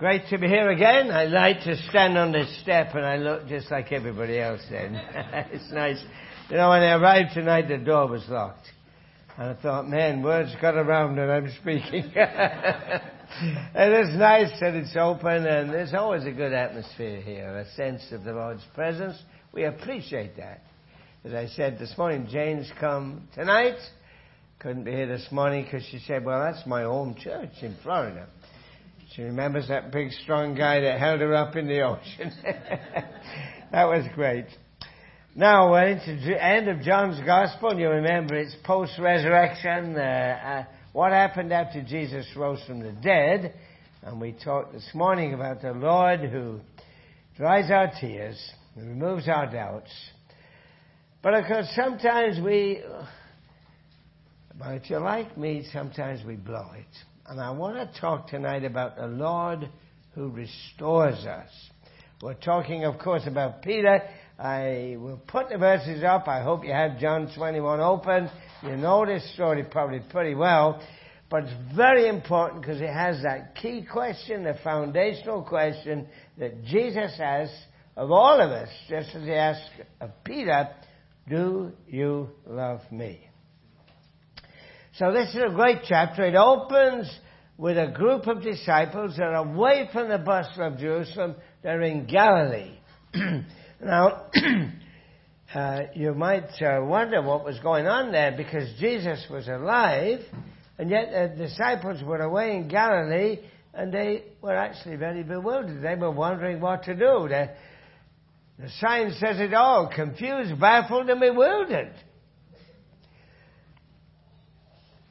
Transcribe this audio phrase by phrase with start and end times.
[0.00, 1.10] Great to be here again.
[1.10, 4.94] I like to stand on this step and I look just like everybody else then.
[5.52, 6.02] it's nice.
[6.48, 8.66] You know, when I arrived tonight, the door was locked.
[9.36, 12.10] And I thought, man, words got around and I'm speaking.
[12.16, 13.02] and
[13.74, 18.24] it's nice that it's open and there's always a good atmosphere here, a sense of
[18.24, 19.22] the Lord's presence.
[19.52, 20.62] We appreciate that.
[21.26, 23.76] As I said this morning, Jane's come tonight.
[24.60, 28.28] Couldn't be here this morning because she said, well, that's my home church in Florida.
[29.14, 32.32] She remembers that big strong guy that held her up in the ocean.
[33.72, 34.46] that was great.
[35.34, 37.76] Now we're into the end of John's Gospel.
[37.78, 39.96] You remember it's post-resurrection.
[39.96, 43.54] Uh, uh, what happened after Jesus rose from the dead?
[44.02, 46.60] And we talked this morning about the Lord who
[47.36, 48.38] dries our tears,
[48.76, 49.90] removes our doubts.
[51.22, 52.82] But of course, sometimes we,
[54.58, 57.09] but if you're like me, sometimes we blow it.
[57.30, 59.68] And I want to talk tonight about the Lord
[60.16, 61.48] who restores us.
[62.20, 64.02] We're talking, of course, about Peter.
[64.36, 66.26] I will put the verses up.
[66.26, 68.28] I hope you have John 21 open.
[68.64, 70.82] You know this story probably pretty well.
[71.30, 77.12] But it's very important because it has that key question, the foundational question that Jesus
[77.20, 77.54] asks
[77.96, 79.70] of all of us, just as he asked
[80.00, 80.68] of Peter,
[81.28, 83.29] Do you love me?
[85.00, 86.26] So this is a great chapter.
[86.26, 87.10] It opens
[87.56, 91.36] with a group of disciples that are away from the bustle of Jerusalem.
[91.62, 92.74] They're in Galilee.
[93.82, 94.26] now,
[95.54, 100.18] uh, you might uh, wonder what was going on there because Jesus was alive,
[100.76, 103.38] and yet the disciples were away in Galilee,
[103.72, 105.82] and they were actually very bewildered.
[105.82, 107.26] They were wondering what to do.
[107.26, 107.48] The,
[108.58, 111.94] the sign says it all confused, baffled, and bewildered.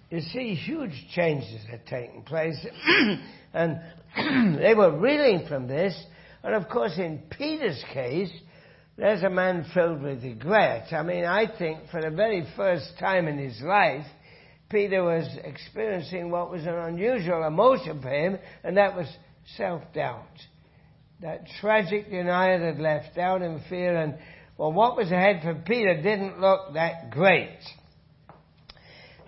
[0.09, 2.57] You see huge changes had taken place,
[3.53, 3.79] and
[4.59, 5.95] they were reeling from this.
[6.43, 8.31] And of course, in Peter's case,
[8.97, 10.91] there's a man filled with regret.
[10.91, 14.05] I mean, I think for the very first time in his life,
[14.69, 19.07] Peter was experiencing what was an unusual emotion for him, and that was
[19.57, 20.27] self-doubt.
[21.21, 24.17] That tragic denial that left doubt and fear, and
[24.57, 27.59] well, what was ahead for Peter didn't look that great.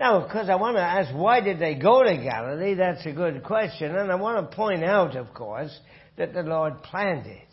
[0.02, 2.74] Now, of course, I want to ask why did they go to Galilee?
[2.74, 3.96] That's a good question.
[3.96, 5.80] And I want to point out, of course,
[6.18, 7.48] that the Lord planned it.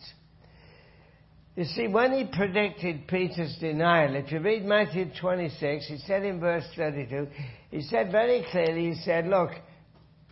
[1.55, 6.39] You see, when he predicted Peter's denial, if you read Matthew 26, he said in
[6.39, 7.27] verse 32,
[7.69, 9.51] he said very clearly, he said, Look,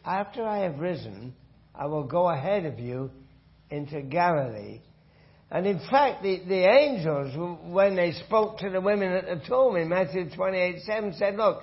[0.04, 1.36] after I have risen,
[1.76, 3.12] I will go ahead of you
[3.70, 4.82] into Galilee.
[5.52, 9.76] And in fact, the, the angels, when they spoke to the women at the tomb
[9.76, 11.62] in Matthew 28 7, said, Look,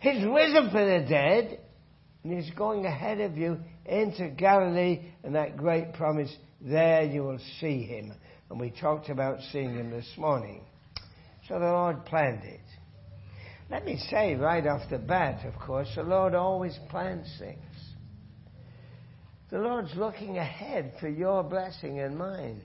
[0.00, 1.60] He's risen from the dead,
[2.24, 7.40] and he's going ahead of you into Galilee, and that great promise, there you will
[7.60, 8.12] see him.
[8.48, 10.62] And we talked about seeing him this morning.
[11.48, 12.60] So the Lord planned it.
[13.70, 17.60] Let me say right off the bat, of course, the Lord always plans things.
[19.50, 22.62] The Lord's looking ahead for your blessing and mine.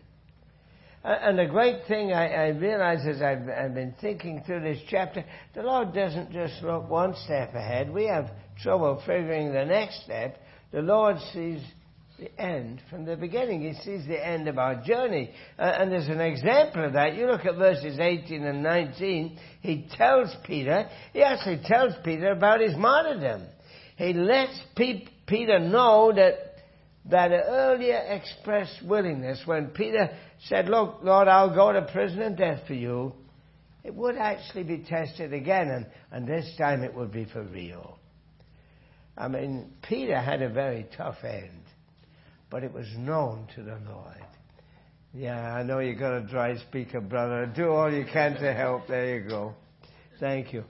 [1.08, 5.24] And the great thing I, I realize as I've, I've, been thinking through this chapter,
[5.54, 7.94] the Lord doesn't just look one step ahead.
[7.94, 8.32] We have
[8.64, 10.42] trouble figuring the next step.
[10.72, 11.62] The Lord sees
[12.18, 13.62] the end from the beginning.
[13.62, 15.30] He sees the end of our journey.
[15.60, 17.16] Uh, and there's an example of that.
[17.16, 19.38] You look at verses 18 and 19.
[19.62, 23.44] He tells Peter, he actually tells Peter about his martyrdom.
[23.98, 26.45] He lets Pe- Peter know that
[27.10, 30.10] that earlier expressed willingness when Peter
[30.48, 33.14] said, Look, Lord, I'll go to prison and death for you,
[33.84, 38.00] it would actually be tested again, and, and this time it would be for real.
[39.18, 41.62] I mean, Peter had a very tough end,
[42.50, 44.18] but it was known to the Lord.
[45.14, 47.46] Yeah, I know you've got a dry speaker, brother.
[47.46, 48.88] Do all you can to help.
[48.88, 49.54] There you go.
[50.20, 50.66] Thank you.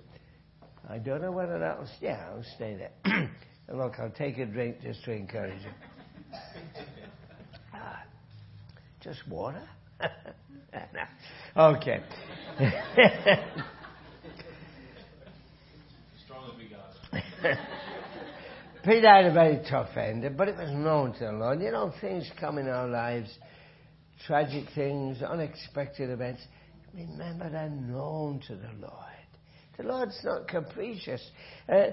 [0.87, 1.89] I don't know whether that was.
[1.99, 3.31] Yeah, I'll stay there.
[3.73, 5.94] look, I'll take a drink just to encourage you.
[9.01, 9.67] Just water?
[11.57, 12.03] okay.
[18.83, 21.61] Peter had a very tough end, but it was known to the Lord.
[21.61, 23.35] You know, things come in our lives,
[24.27, 26.43] tragic things, unexpected events.
[26.93, 28.91] Remember, they're known to the Lord.
[29.77, 31.21] The Lord's not capricious.
[31.67, 31.87] Uh,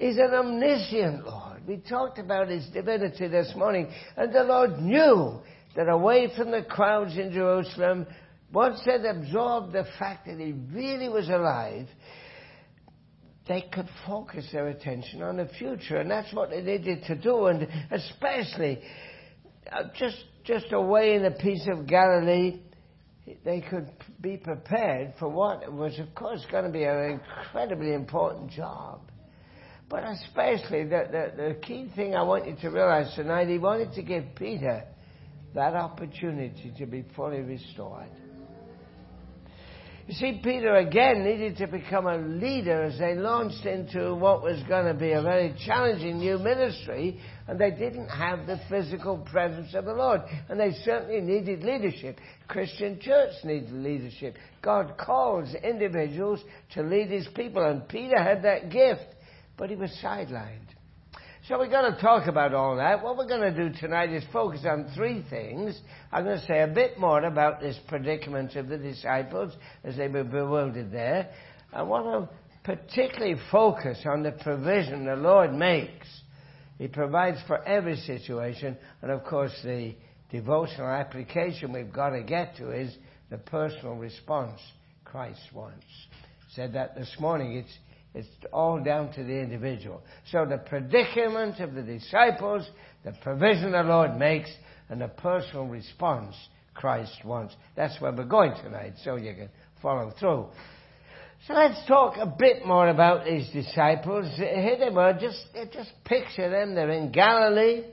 [0.00, 1.60] He's an omniscient Lord.
[1.68, 3.86] We talked about His divinity this morning,
[4.16, 5.40] and the Lord knew
[5.76, 8.06] that away from the crowds in Jerusalem,
[8.50, 11.86] once they'd absorbed the fact that he really was alive,
[13.46, 15.98] they could focus their attention on the future.
[15.98, 17.46] And that's what they needed to do.
[17.46, 18.80] And especially
[19.70, 22.62] uh, just, just away in a piece of Galilee,
[23.44, 28.50] they could be prepared for what was, of course, going to be an incredibly important
[28.50, 29.09] job.
[29.90, 33.92] But especially, the, the, the key thing I want you to realize tonight, he wanted
[33.94, 34.84] to give Peter
[35.54, 38.06] that opportunity to be fully restored.
[40.06, 44.60] You see, Peter again needed to become a leader as they launched into what was
[44.68, 49.74] going to be a very challenging new ministry, and they didn't have the physical presence
[49.74, 50.20] of the Lord.
[50.48, 52.18] And they certainly needed leadership.
[52.48, 54.36] Christian church needs leadership.
[54.62, 56.40] God calls individuals
[56.74, 59.14] to lead his people, and Peter had that gift,
[59.60, 60.66] but he was sidelined.
[61.46, 63.02] So we're going to talk about all that.
[63.04, 65.78] What we're going to do tonight is focus on three things.
[66.10, 69.52] I'm going to say a bit more about this predicament of the disciples
[69.84, 71.30] as they were bewildered there.
[71.74, 72.34] I want to
[72.64, 76.08] particularly focus on the provision the Lord makes.
[76.78, 79.94] He provides for every situation, and of course the
[80.30, 82.96] devotional application we've got to get to is
[83.28, 84.58] the personal response
[85.04, 85.84] Christ wants.
[86.54, 87.56] Said that this morning.
[87.56, 87.78] It's
[88.14, 90.02] it's all down to the individual.
[90.30, 92.68] So the predicament of the disciples,
[93.04, 94.50] the provision the Lord makes,
[94.88, 96.34] and the personal response
[96.74, 97.54] Christ wants.
[97.76, 100.48] That's where we're going tonight, so you can follow through.
[101.46, 104.26] So let's talk a bit more about these disciples.
[104.36, 105.40] Here they were, just,
[105.72, 106.74] just picture them.
[106.74, 107.84] They're in Galilee.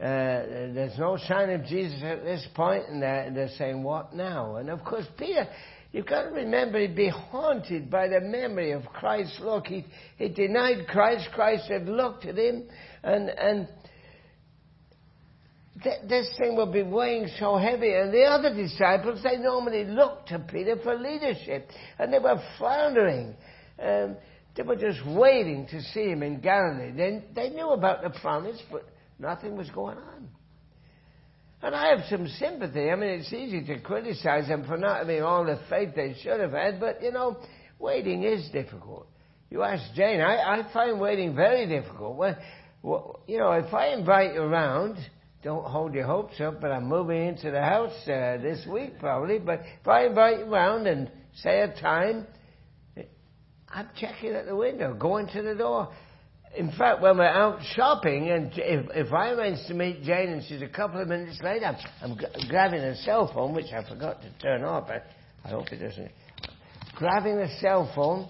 [0.00, 4.56] Uh, there's no sign of Jesus at this point, and they're, they're saying, What now?
[4.56, 5.48] And of course, Peter,
[5.94, 9.68] You've got to remember he'd be haunted by the memory of Christ's look.
[9.68, 9.84] He,
[10.16, 11.28] he denied Christ.
[11.32, 12.64] Christ had looked at him
[13.04, 13.68] and, and
[15.84, 17.94] th- this thing would be weighing so heavy.
[17.94, 21.68] And the other disciples, they normally looked to Peter for leadership
[22.00, 23.36] and they were floundering.
[23.80, 24.16] Um,
[24.56, 26.90] they were just waiting to see him in Galilee.
[26.90, 28.84] They, they knew about the promise, but
[29.18, 30.28] nothing was going on.
[31.62, 32.90] And I have some sympathy.
[32.90, 36.40] I mean, it's easy to criticize them for not having all the faith they should
[36.40, 37.38] have had, but you know,
[37.78, 39.06] waiting is difficult.
[39.50, 42.16] You ask Jane, I, I find waiting very difficult.
[42.16, 42.36] Well,
[42.82, 44.98] well, you know, if I invite you around,
[45.42, 49.38] don't hold your hopes up, but I'm moving into the house uh, this week probably.
[49.38, 52.26] But if I invite you around and say a time,
[53.68, 55.92] I'm checking at the window, going to the door
[56.56, 60.42] in fact, when we're out shopping, and if, if I arrange to meet Jane and
[60.44, 63.88] she's a couple of minutes late, I'm, I'm g- grabbing a cell phone, which I
[63.88, 65.04] forgot to turn off, but
[65.44, 66.10] I hope it doesn't.
[66.96, 68.28] Grabbing a cell phone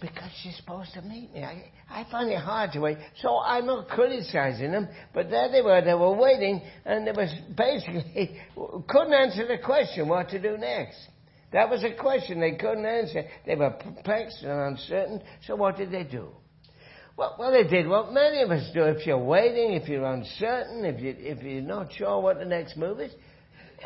[0.00, 1.42] because she's supposed to meet me.
[1.42, 2.98] I, I find it hard to wait.
[3.20, 5.80] So I'm not criticizing them, but there they were.
[5.80, 8.40] They were waiting, and they was basically
[8.88, 10.98] couldn't answer the question what to do next.
[11.52, 13.24] That was a question they couldn't answer.
[13.46, 15.22] They were perplexed and uncertain.
[15.46, 16.28] So what did they do?
[17.18, 18.84] Well, well, they did what many of us do.
[18.84, 22.76] If you're waiting, if you're uncertain, if, you, if you're not sure what the next
[22.76, 23.12] move is,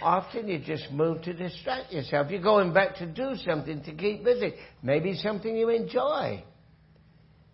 [0.03, 2.31] often you just move to distract yourself.
[2.31, 4.53] You're going back to do something to keep busy.
[4.83, 6.45] Maybe something you enjoy.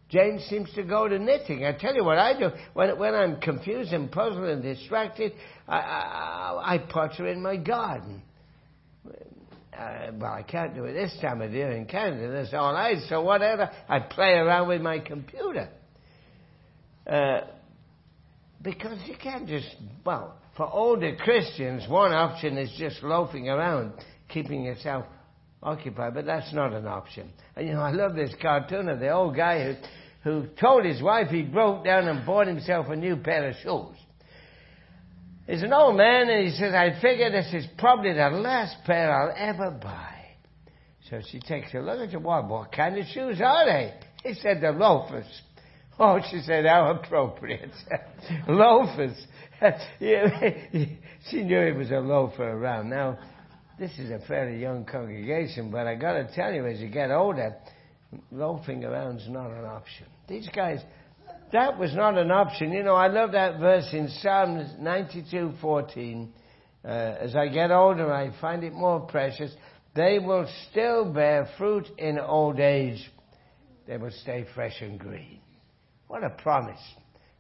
[0.09, 1.65] Jane seems to go to knitting.
[1.65, 2.51] I tell you what I do.
[2.75, 5.33] When, when I'm confused and puzzled and distracted,
[5.69, 8.23] I, I, I potter in my garden
[9.77, 12.31] uh, well, I can't do it this time of year in Canada.
[12.33, 12.95] That's all I.
[13.09, 15.69] So whatever, I play around with my computer.
[17.07, 17.41] Uh,
[18.63, 19.69] because you can't just,
[20.05, 23.93] well, for older Christians, one option is just loafing around,
[24.29, 25.07] keeping yourself
[25.63, 27.31] occupied, but that's not an option.
[27.57, 29.75] And you know, I love this cartoon of the old guy who,
[30.25, 33.97] who told his wife he broke down and bought himself a new pair of shoes.
[35.49, 39.11] He's an old man, and he says, I figure this is probably the last pair
[39.11, 40.15] I'll ever buy.
[41.09, 42.23] So she takes a look at him.
[42.23, 43.95] What, what kind of shoes are they?
[44.23, 45.27] He said, they're loafers.
[46.01, 47.73] Oh, she said, how appropriate.
[48.49, 49.17] loafers.
[49.99, 52.89] she knew he was a loafer around.
[52.89, 53.19] Now,
[53.81, 57.57] this is a fairly young congregation, but I gotta tell you, as you get older,
[58.31, 60.07] loafing around is not an option.
[60.29, 60.79] These guys,
[61.53, 62.73] that was not an option.
[62.73, 66.33] You know, I love that verse in Psalms 92:14.
[66.85, 69.55] Uh, as I get older, I find it more precious.
[69.95, 73.11] They will still bear fruit in old age.
[73.87, 75.41] They will stay fresh and green.
[76.07, 76.81] What a promise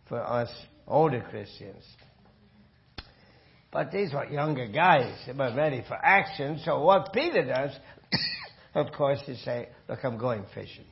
[0.08, 0.50] for us
[0.86, 1.84] older Christians.
[3.70, 5.14] But these were younger guys.
[5.26, 6.60] They were ready for action.
[6.64, 7.70] So what Peter does,
[8.74, 10.86] of course, is say, look, I'm going fishing.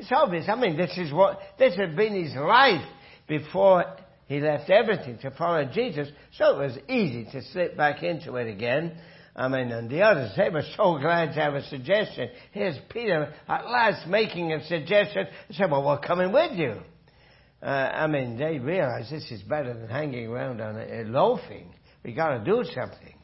[0.00, 0.46] It's obvious.
[0.48, 2.86] I mean, this is what, this had been his life
[3.28, 3.84] before
[4.28, 6.08] he left everything to follow Jesus.
[6.38, 8.96] So it was easy to slip back into it again.
[9.36, 12.30] I mean, and the others, they were so glad to have a suggestion.
[12.52, 15.26] Here's Peter at last making a suggestion.
[15.50, 16.76] They said, well, we're coming with you.
[17.62, 21.74] Uh, I mean, they realized this is better than hanging around on a, a loafing.
[22.02, 23.16] We got to do something.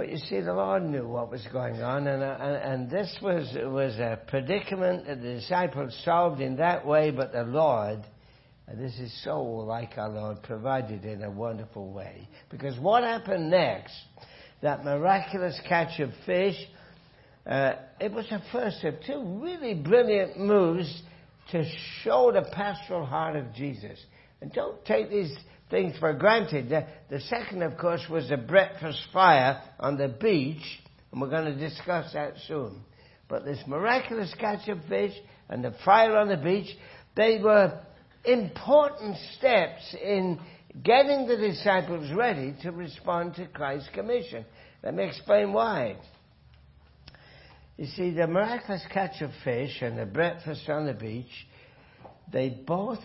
[0.00, 3.54] But you see, the Lord knew what was going on, and, uh, and this was,
[3.54, 7.98] was a predicament that the disciples solved in that way, but the Lord,
[8.66, 12.26] and this is so like our Lord, provided in a wonderful way.
[12.48, 13.92] Because what happened next,
[14.62, 16.56] that miraculous catch of fish,
[17.46, 21.02] uh, it was the first of two really brilliant moves
[21.52, 21.62] to
[22.04, 24.02] show the pastoral heart of Jesus.
[24.40, 25.36] And don't take these
[25.70, 26.68] things for granted.
[26.68, 30.62] The, the second, of course, was the breakfast fire on the beach,
[31.12, 32.82] and we're going to discuss that soon.
[33.28, 35.14] But this miraculous catch of fish
[35.48, 36.76] and the fire on the beach,
[37.16, 37.80] they were
[38.24, 40.40] important steps in
[40.82, 44.44] getting the disciples ready to respond to Christ's commission.
[44.82, 45.96] Let me explain why.
[47.76, 51.30] You see, the miraculous catch of fish and the breakfast on the beach,
[52.32, 52.98] they both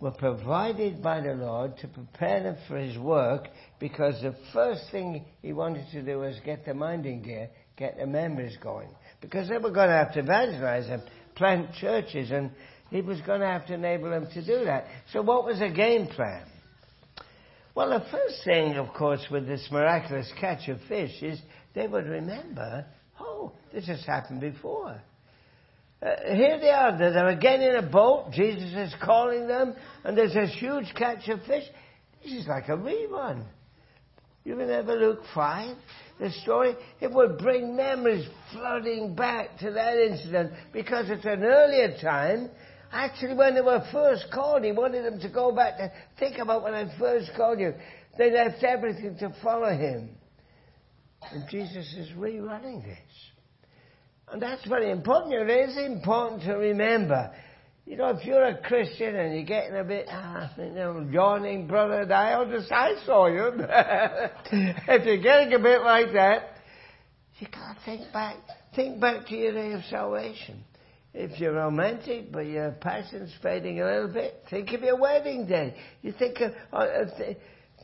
[0.00, 3.48] were provided by the Lord to prepare them for His work
[3.78, 8.06] because the first thing He wanted to do was get the minding gear, get the
[8.06, 8.88] memories going.
[9.20, 11.02] Because they were going to have to evangelize and
[11.34, 12.50] plant churches and
[12.90, 14.86] He was going to have to enable them to do that.
[15.12, 16.44] So what was the game plan?
[17.74, 21.40] Well, the first thing, of course, with this miraculous catch of fish is
[21.74, 22.86] they would remember,
[23.20, 25.00] oh, this has happened before.
[26.02, 26.96] Uh, here they are.
[26.98, 28.30] They're again in a boat.
[28.32, 29.74] Jesus is calling them,
[30.04, 31.64] and there's a huge catch of fish.
[32.22, 33.44] This is like a rerun.
[34.44, 35.76] You remember Luke 5?
[36.20, 36.76] The story?
[37.00, 42.50] It would bring memories flooding back to that incident because it's an earlier time.
[42.92, 46.62] Actually, when they were first called, he wanted them to go back to think about
[46.62, 47.74] when I first called you.
[48.16, 50.10] They left everything to follow him.
[51.32, 52.98] And Jesus is rerunning this.
[54.32, 55.34] And that's very important.
[55.34, 57.32] It is important to remember.
[57.86, 61.68] You know, if you're a Christian and you're getting a bit, ah, you know, yawning,
[61.68, 63.52] brother, I just, I saw you.
[64.88, 66.56] if you're getting a bit like that,
[67.38, 68.36] you gotta think back,
[68.74, 70.64] think back to your day of salvation.
[71.14, 75.76] If you're romantic, but your passion's fading a little bit, think of your wedding day.
[76.02, 76.86] You think of, uh,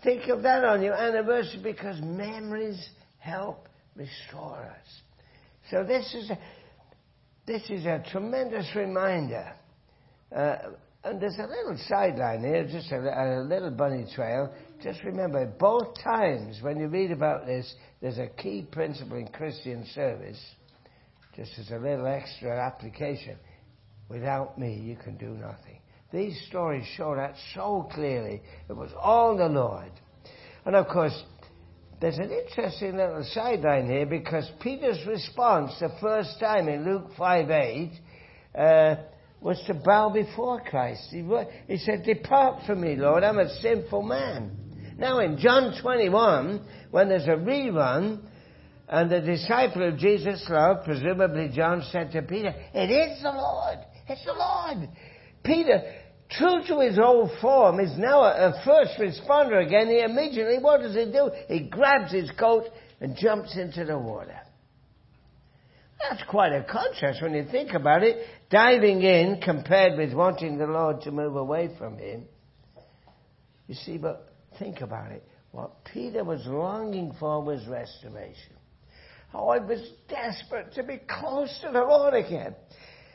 [0.03, 2.85] think of that on your anniversary because memories
[3.19, 5.02] help restore us.
[5.71, 6.39] So this is a,
[7.47, 9.53] this is a tremendous reminder.
[10.35, 10.57] Uh,
[11.05, 14.53] and there's a little sideline here, just a, a, little bunny trail.
[14.83, 19.85] Just remember, both times when you read about this, there's a key principle in Christian
[19.95, 20.41] service,
[21.35, 23.37] just as a little extra application.
[24.09, 25.81] Without me, you can do nothing.
[26.13, 28.43] These stories show that so clearly.
[28.69, 29.91] It was all the Lord.
[30.65, 31.21] And of course,
[32.03, 37.49] there's an interesting little sideline here because Peter's response the first time in Luke 5
[37.49, 37.93] 8
[38.59, 38.97] uh,
[39.41, 41.07] was to bow before Christ.
[41.11, 41.25] He,
[41.69, 44.51] he said, Depart from me, Lord, I'm a sinful man.
[44.99, 48.21] Now in John 21, when there's a rerun,
[48.89, 53.79] and the disciple of Jesus loved, presumably John said to Peter, It is the Lord!
[54.09, 54.89] It's the Lord!
[55.45, 55.83] Peter,
[56.39, 59.89] true to his old form, is now a, a first responder again.
[59.89, 61.31] He immediately, what does he do?
[61.49, 62.65] He grabs his coat
[63.01, 64.39] and jumps into the water.
[66.09, 68.27] That's quite a contrast when you think about it.
[68.51, 72.25] Diving in compared with wanting the Lord to move away from him.
[73.69, 75.23] You see, but think about it.
[75.53, 78.57] What Peter was longing for was restoration.
[79.35, 82.55] Oh, I was desperate to be close to the Lord again.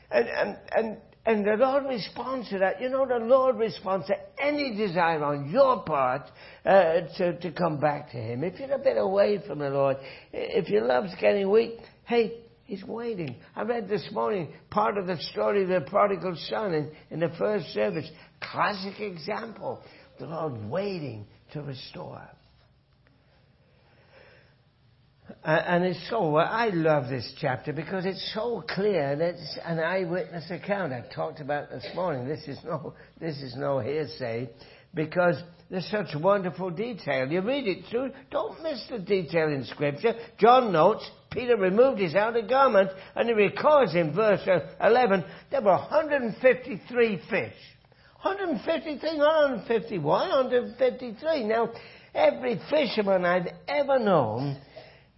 [0.09, 0.97] And, and, and
[1.27, 2.79] and the Lord responds to that.
[2.79, 6.21] You know, the Lord responds to any desire on your part
[6.65, 8.45] uh, to, to come back to Him.
[8.45, 9.97] If you're a bit away from the Lord,
[10.31, 13.35] if your love's getting weak, hey, He's waiting.
[13.57, 17.33] I read this morning part of the story of the prodigal son in, in the
[17.37, 18.09] first service.
[18.39, 19.81] Classic example.
[20.19, 22.25] The Lord waiting to restore.
[25.49, 30.51] And it's so, I love this chapter because it's so clear that it's an eyewitness
[30.51, 30.91] account.
[30.91, 32.27] I talked about this morning.
[32.27, 34.49] This is no, this is no hearsay
[34.93, 37.31] because there's such wonderful detail.
[37.31, 40.15] You read it through, don't miss the detail in scripture.
[40.37, 45.61] John notes Peter removed his outer garment and he records in verse uh, 11 there
[45.61, 47.53] were 153 fish.
[48.21, 51.43] 153, 151, 153.
[51.45, 51.69] Now,
[52.13, 54.57] every fisherman I've ever known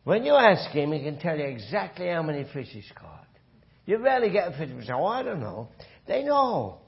[0.09, 3.27] when you ask him, he can tell you exactly how many fish he's caught.
[3.85, 5.69] You rarely get a fisherman say, oh, I don't know.
[6.07, 6.79] They know.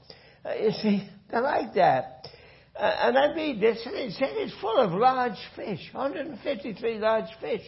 [0.44, 2.26] Uh, you see, they're like that.
[2.74, 7.30] Uh, and I read this, and it said it's full of large fish, 153 large
[7.40, 7.62] fish.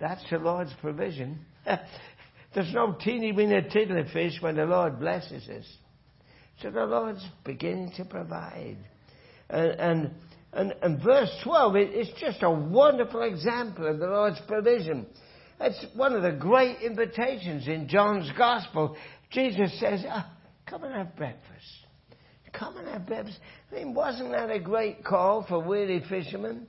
[0.00, 1.38] That's the Lord's provision.
[2.54, 5.66] There's no teeny weeny tiddly fish when the Lord blesses us.
[6.60, 8.78] So the Lord's beginning to provide.
[9.48, 10.10] And, and,
[10.58, 15.06] and, and verse 12 is just a wonderful example of the Lord's provision.
[15.60, 18.96] It's one of the great invitations in John's Gospel.
[19.30, 20.24] Jesus says, oh,
[20.68, 21.86] Come and have breakfast.
[22.52, 23.38] Come and have breakfast.
[23.70, 26.66] I mean, wasn't that a great call for weary fishermen?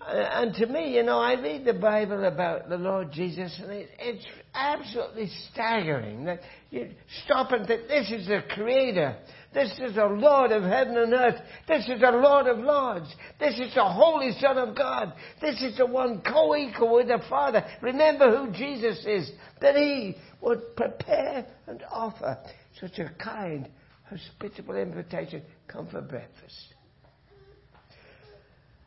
[0.00, 3.70] Uh, and to me, you know, I read the Bible about the Lord Jesus, and
[3.70, 4.24] it, it's
[4.54, 6.90] absolutely staggering that you
[7.24, 9.16] stop and think, this is the Creator.
[9.54, 11.40] This is the Lord of heaven and earth.
[11.68, 13.06] This is the Lord of lords.
[13.38, 15.12] This is the Holy Son of God.
[15.40, 17.64] This is the one co-equal with the Father.
[17.80, 19.30] Remember who Jesus is,
[19.60, 22.36] that He would prepare and offer
[22.80, 23.68] such a kind,
[24.10, 25.42] hospitable invitation.
[25.68, 26.74] Come for breakfast.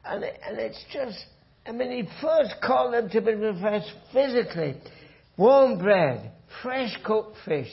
[0.03, 1.17] And, and it's just,
[1.65, 4.75] I mean, he first called them to be refreshed physically.
[5.37, 6.31] Warm bread,
[6.61, 7.71] fresh cooked fish,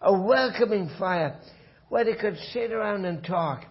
[0.00, 1.38] a welcoming fire
[1.92, 3.66] where they could sit around and talk.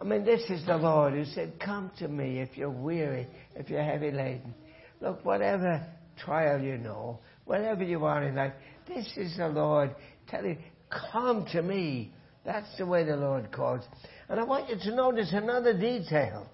[0.00, 3.68] I mean, this is the Lord who said, Come to me if you're weary, if
[3.68, 4.54] you're heavy laden.
[5.00, 5.84] Look, whatever
[6.24, 8.52] trial you know, whatever you are in life,
[8.86, 9.96] this is the Lord
[10.28, 10.62] telling
[11.10, 12.12] Come to me.
[12.44, 13.82] That's the way the Lord calls.
[14.28, 16.46] And I want you to notice another detail.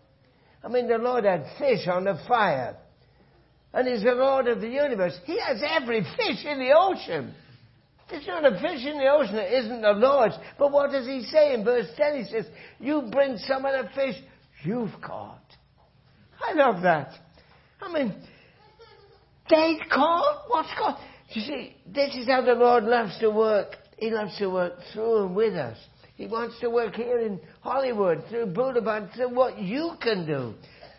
[0.64, 2.78] I mean, the Lord had fish on the fire.
[3.74, 5.20] And He's the Lord of the universe.
[5.26, 7.34] He has every fish in the ocean.
[8.12, 10.34] There's not a fish in the ocean that isn't the Lord's.
[10.58, 12.22] But what does He say in verse 10?
[12.22, 12.44] He says,
[12.78, 14.16] You bring some of the fish
[14.64, 15.40] you've caught.
[16.46, 17.14] I love that.
[17.80, 18.14] I mean,
[19.48, 20.44] they caught?
[20.48, 21.00] What's caught?
[21.30, 23.76] You see, this is how the Lord loves to work.
[23.96, 25.78] He loves to work through and with us.
[26.16, 30.52] He wants to work here in Hollywood, through Boulevard, through what you can do.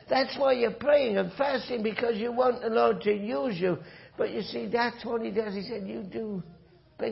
[0.09, 3.77] That's why you're praying and fasting because you want the Lord to use you.
[4.17, 5.53] But you see, that's what He does.
[5.53, 6.41] He said, You do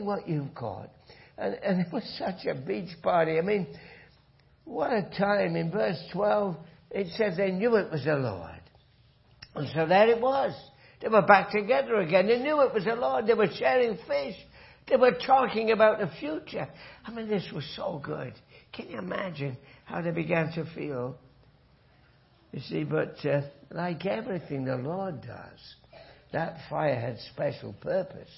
[0.00, 0.90] what you've got.
[1.36, 3.38] And, and it was such a beach party.
[3.38, 3.66] I mean,
[4.64, 5.56] what a time.
[5.56, 6.56] In verse 12,
[6.90, 8.60] it says they knew it was the Lord.
[9.54, 10.54] And so there it was.
[11.00, 12.28] They were back together again.
[12.28, 13.26] They knew it was the Lord.
[13.26, 14.36] They were sharing fish.
[14.88, 16.68] They were talking about the future.
[17.04, 18.34] I mean, this was so good.
[18.72, 21.16] Can you imagine how they began to feel?
[22.52, 25.74] You see, but uh, like everything the Lord does,
[26.32, 28.30] that fire had special purpose.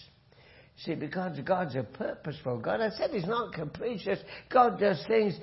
[0.78, 2.80] See, because God's a purposeful God.
[2.80, 4.18] I said He's not capricious.
[4.52, 5.38] God does things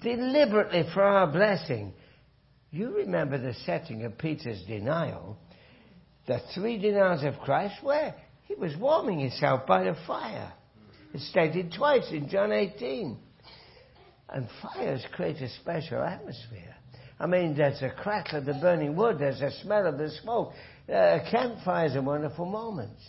[0.00, 1.92] deliberately for our blessing.
[2.70, 5.38] You remember the setting of Peter's denial.
[6.26, 8.14] The three denials of Christ, where?
[8.44, 10.52] He was warming himself by the fire.
[11.14, 13.16] It's stated twice in John 18.
[14.28, 16.74] And fires create a special atmosphere.
[17.18, 20.52] I mean, there's a crackle of the burning wood, there's a smell of the smoke.
[20.86, 23.02] Uh, campfires are wonderful moments.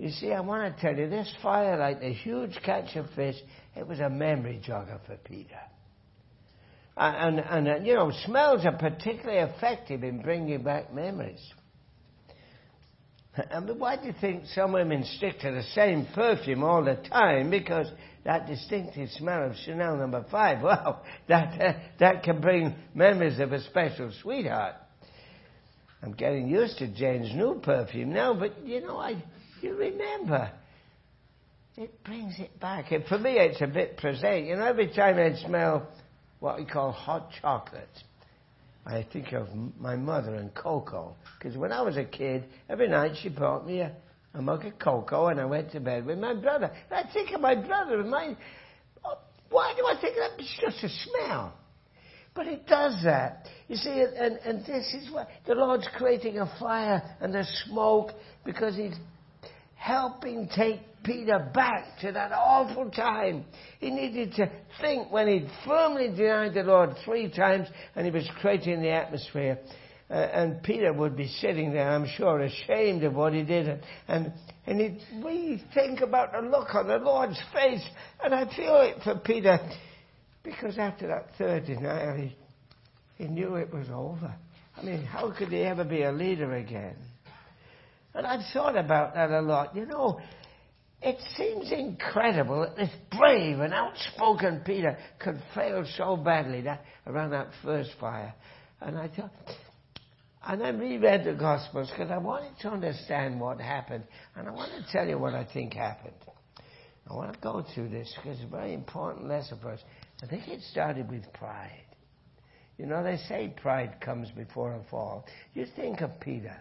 [0.00, 3.36] You see, I want to tell you, this fire, like the huge catch of fish,
[3.76, 5.60] it was a memory jogger for Peter.
[6.96, 11.46] And, and, and, you know, smells are particularly effective in bringing back memories.
[13.52, 16.96] I mean, why do you think some women stick to the same perfume all the
[17.10, 17.50] time?
[17.50, 17.86] Because
[18.24, 23.52] that distinctive smell of Chanel number five, well, that, uh, that can bring memories of
[23.52, 24.76] a special sweetheart.
[26.02, 29.22] I'm getting used to Jane's new perfume now, but you know, I,
[29.62, 30.50] you remember.
[31.76, 32.92] It brings it back.
[32.92, 34.46] And for me, it's a bit prosaic.
[34.46, 35.88] You know, every time I smell
[36.40, 37.88] what we call hot chocolate,
[38.84, 41.14] I think of my mother and cocoa.
[41.38, 43.92] Because when I was a kid, every night she brought me a,
[44.34, 46.70] a mug of cocoa and I went to bed with my brother.
[46.90, 48.36] And I think of my brother and my.
[49.04, 49.18] Oh,
[49.50, 50.32] why do I think that?
[50.38, 51.54] It's just a smell.
[52.34, 53.46] But it does that.
[53.68, 58.10] You see, and, and this is what the Lord's creating a fire and a smoke
[58.44, 58.94] because He's
[59.80, 63.46] helping take Peter back to that awful time.
[63.78, 67.66] He needed to think when he'd firmly denied the Lord three times
[67.96, 69.58] and he was creating the atmosphere.
[70.10, 73.68] Uh, and Peter would be sitting there, I'm sure, ashamed of what he did.
[73.68, 74.32] And, and,
[74.66, 77.84] and he'd think about the look on the Lord's face.
[78.22, 79.58] And I feel it for Peter
[80.42, 82.36] because after that third denial, he,
[83.16, 84.34] he knew it was over.
[84.76, 86.96] I mean, how could he ever be a leader again?
[88.14, 89.76] And I've thought about that a lot.
[89.76, 90.20] You know,
[91.02, 97.30] it seems incredible that this brave and outspoken Peter could fail so badly that, around
[97.30, 98.34] that first fire.
[98.80, 99.30] And I thought,
[100.46, 104.04] and I reread the Gospels because I wanted to understand what happened.
[104.36, 106.14] And I want to tell you what I think happened.
[107.08, 109.80] I want to go through this because it's a very important lesson for us.
[110.22, 111.84] I think it started with pride.
[112.78, 115.26] You know, they say pride comes before a fall.
[115.54, 116.56] You think of Peter.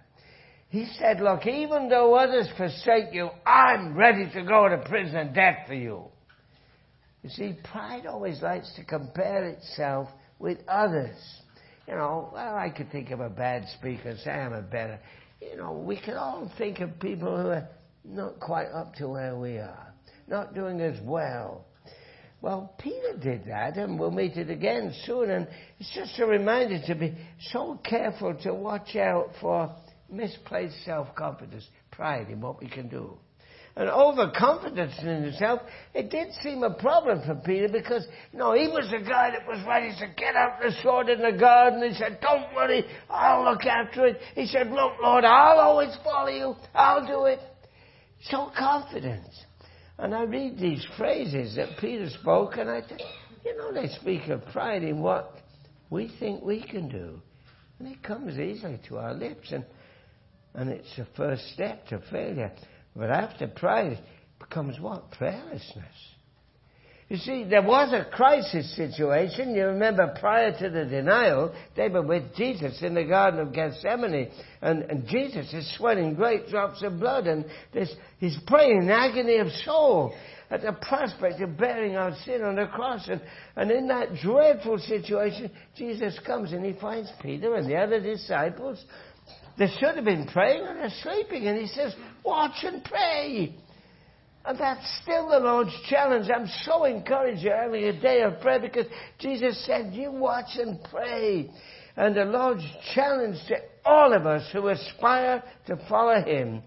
[0.69, 5.35] He said, Look, even though others forsake you, I'm ready to go to prison and
[5.35, 6.05] death for you.
[7.23, 11.17] You see, pride always likes to compare itself with others.
[11.87, 14.99] You know, well, I could think of a bad speaker and say I'm a better.
[15.41, 17.67] You know, we can all think of people who are
[18.05, 19.93] not quite up to where we are,
[20.27, 21.65] not doing as well.
[22.41, 25.29] Well, Peter did that, and we'll meet it again soon.
[25.31, 25.47] And
[25.79, 27.17] it's just a reminder to be
[27.51, 29.75] so careful to watch out for
[30.11, 33.17] misplaced self confidence, pride in what we can do.
[33.75, 35.61] And overconfidence in himself,
[35.93, 39.47] it did seem a problem for Peter because, you know, he was the guy that
[39.47, 41.87] was ready to get out the sword in the garden.
[41.87, 44.19] He said, Don't worry, I'll look after it.
[44.35, 46.55] He said, Look, Lord, I'll always follow you.
[46.73, 47.39] I'll do it.
[48.23, 49.29] So confident.
[49.97, 53.01] And I read these phrases that Peter spoke, and I think,
[53.45, 55.35] you know, they speak of pride in what
[55.89, 57.21] we think we can do.
[57.79, 59.63] And it comes easily to our lips, and,
[60.53, 62.51] and it's the first step to failure.
[62.95, 63.99] But after pride
[64.39, 65.11] becomes what?
[65.11, 66.09] Prayerlessness.
[67.09, 69.55] You see, there was a crisis situation.
[69.55, 74.29] You remember prior to the denial, they were with Jesus in the Garden of Gethsemane.
[74.61, 77.25] And, and Jesus is sweating great drops of blood.
[77.25, 80.13] And this, he's praying in agony of soul
[80.51, 83.07] at the prospect of bearing our sin on the cross.
[83.09, 83.21] And,
[83.55, 88.85] and in that dreadful situation, Jesus comes and he finds Peter and the other disciples.
[89.59, 91.45] They should have been praying and they're sleeping.
[91.45, 91.93] And he says,
[92.23, 93.53] Watch and pray.
[94.45, 96.29] And that's still the Lord's challenge.
[96.33, 98.85] I'm so encouraged you're having a day of prayer because
[99.19, 101.51] Jesus said, You watch and pray.
[101.97, 106.63] And the Lord's challenge to all of us who aspire to follow Him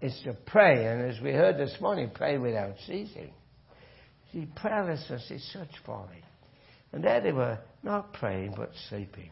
[0.00, 0.86] is to pray.
[0.86, 3.32] And as we heard this morning, pray without ceasing.
[4.32, 6.22] See, prayerlessness is such folly.
[6.92, 9.30] And there they were, not praying, but sleeping.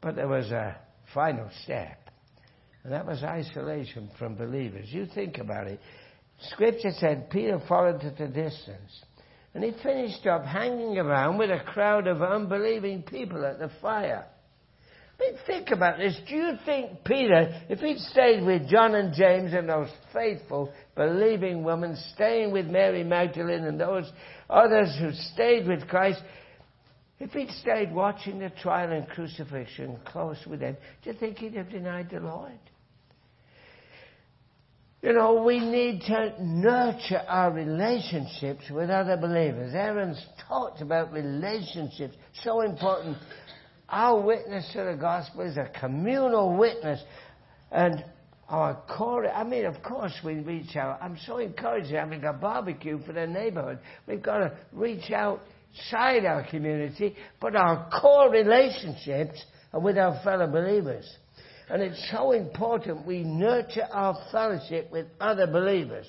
[0.00, 0.76] But there was a
[1.14, 2.10] final step.
[2.84, 4.86] And that was isolation from believers.
[4.90, 5.80] You think about it.
[6.50, 9.04] Scripture said Peter followed at a distance.
[9.54, 14.26] And he finished up hanging around with a crowd of unbelieving people at the fire.
[15.18, 16.14] I mean, think about this.
[16.28, 21.64] Do you think Peter, if he'd stayed with John and James and those faithful, believing
[21.64, 24.10] women, staying with Mary Magdalene and those
[24.50, 26.20] others who stayed with Christ,
[27.18, 31.54] if he'd stayed watching the trial and crucifixion close with them, do you think he'd
[31.54, 32.58] have denied the Lord?
[35.02, 39.72] You know, we need to nurture our relationships with other believers.
[39.74, 43.16] Aaron's talked about relationships, so important.
[43.88, 47.00] Our witness to the gospel is a communal witness.
[47.70, 48.04] And
[48.48, 50.98] our core, I mean, of course we reach out.
[51.00, 53.78] I'm so encouraged having a barbecue for the neighborhood.
[54.06, 55.10] We've got to reach
[55.76, 61.08] outside our community, but our core relationships are with our fellow believers.
[61.68, 66.06] And it's so important we nurture our fellowship with other believers,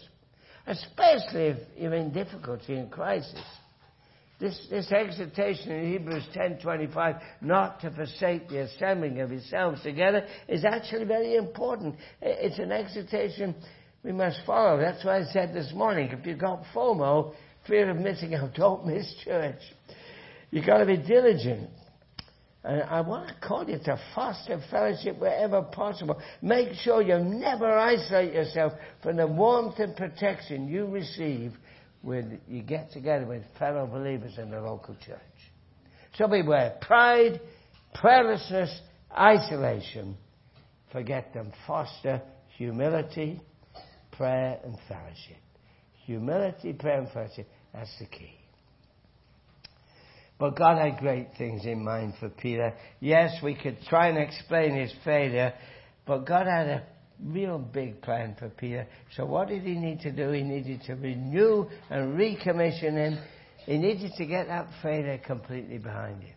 [0.67, 3.41] especially if you're in difficulty and crisis.
[4.39, 10.63] This, this exhortation in Hebrews 10:25, not to forsake the assembling of yourselves together, is
[10.63, 11.95] actually very important.
[12.21, 13.56] It's an exhortation
[14.03, 14.80] we must follow.
[14.80, 17.34] That's why I said this morning, if you've got FOMO,
[17.67, 19.60] fear of missing out, don't miss church.
[20.51, 21.69] You've got to be diligent.
[22.63, 26.21] And I want to call you to foster fellowship wherever possible.
[26.41, 31.53] Make sure you never isolate yourself from the warmth and protection you receive
[32.01, 35.19] when you get together with fellow believers in the local church.
[36.15, 37.39] So beware pride,
[37.95, 38.75] prayerlessness,
[39.17, 40.17] isolation.
[40.91, 41.51] Forget them.
[41.65, 42.21] Foster
[42.58, 43.39] humility,
[44.12, 45.38] prayer, and fellowship.
[46.06, 47.47] Humility, prayer, and fellowship.
[47.73, 48.34] That's the key.
[50.39, 52.73] But God had great things in mind for Peter.
[52.99, 55.53] Yes, we could try and explain his failure,
[56.06, 56.84] but God had a
[57.23, 58.88] real big plan for Peter.
[59.15, 60.30] So what did he need to do?
[60.32, 63.19] He needed to renew and recommission him.
[63.65, 66.36] He needed to get that failure completely behind him.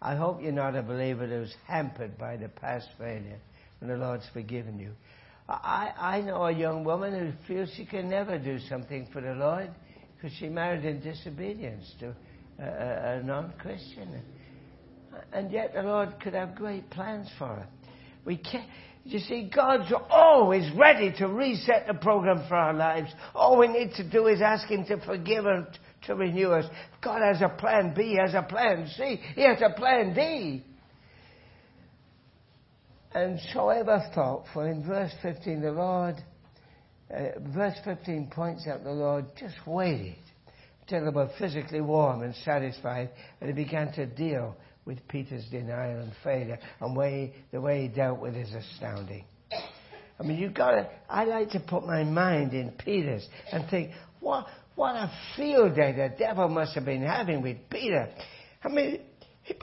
[0.00, 3.38] I hope you're not a believer who's hampered by the past failure
[3.80, 4.92] and the Lord's forgiven you.
[5.48, 9.34] I, I know a young woman who feels she can never do something for the
[9.34, 9.70] Lord
[10.16, 12.14] because she married in disobedience to
[12.58, 14.22] a, a non Christian.
[15.32, 17.66] And yet the Lord could have great plans for her.
[18.24, 18.68] We can't.
[19.06, 23.12] You see, God's always ready to reset the program for our lives.
[23.34, 25.66] All we need to do is ask Him to forgive and
[26.06, 26.64] to renew us.
[27.02, 30.64] God has a plan B, He has a plan C, He has a plan D.
[33.14, 36.16] And so ever thoughtful, in verse 15, the Lord,
[37.14, 40.16] uh, verse 15 points out the Lord just waited
[40.88, 46.00] till they were physically warm and satisfied, and he began to deal with Peter's denial
[46.00, 49.24] and failure, and way, the way he dealt with is astounding.
[50.20, 53.90] I mean, you've got to, I like to put my mind in Peter's and think,
[54.20, 58.08] what, What a field day the devil must have been having with Peter.
[58.62, 59.00] I mean,
[59.42, 59.54] he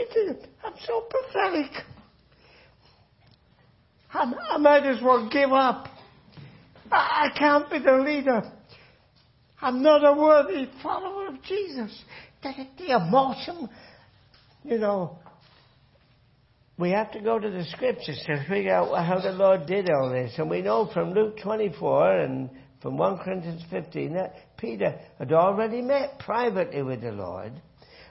[0.63, 1.71] I'm so pathetic.
[4.13, 5.87] I, I might as well give up.
[6.91, 8.43] I, can't be the leader.
[9.61, 12.03] I'm not a worthy follower of Jesus.
[12.43, 13.69] The, the emotion,
[14.63, 15.19] you know,
[16.77, 20.09] we have to go to the scriptures to figure out how the Lord did all
[20.09, 20.33] this.
[20.37, 22.49] And we know from Luke 24 and
[22.81, 27.53] from 1 Corinthians 15 that Peter had already met privately with the Lord.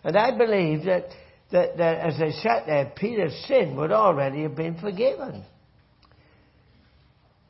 [0.05, 1.07] And I believe that,
[1.51, 5.45] that, that as they sat there, Peter's sin would already have been forgiven.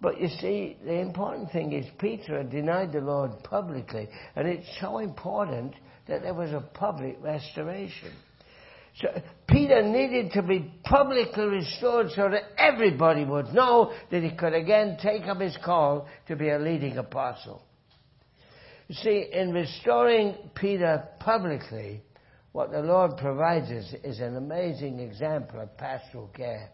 [0.01, 4.67] But you see, the important thing is Peter had denied the Lord publicly, and it's
[4.81, 5.75] so important
[6.09, 8.13] that there was a public restoration.
[8.97, 9.09] So
[9.47, 14.99] Peter needed to be publicly restored so that everybody would know that he could again
[15.01, 17.63] take up his call to be a leading apostle.
[18.89, 22.03] You see, in restoring Peter publicly,
[22.53, 26.71] what the Lord provides us is an amazing example of pastoral care.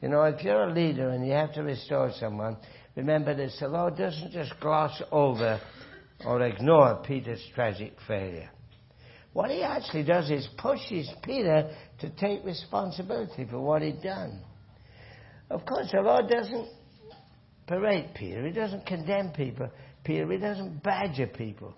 [0.00, 2.56] You know, if you're a leader and you have to restore someone,
[2.96, 5.60] remember this the Lord doesn't just gloss over
[6.24, 8.50] or ignore Peter's tragic failure.
[9.32, 14.40] What he actually does is pushes Peter to take responsibility for what he'd done.
[15.50, 16.68] Of course, the Lord doesn't
[17.68, 18.44] berate Peter.
[18.46, 19.70] He doesn't condemn people.
[20.02, 21.74] Peter, he doesn't badger people.